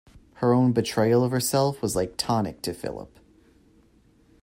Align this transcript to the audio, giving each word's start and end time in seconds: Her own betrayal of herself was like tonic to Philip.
Her 0.37 0.51
own 0.51 0.71
betrayal 0.71 1.23
of 1.23 1.29
herself 1.29 1.79
was 1.83 1.95
like 1.95 2.15
tonic 2.17 2.63
to 2.63 2.73
Philip. 2.73 3.19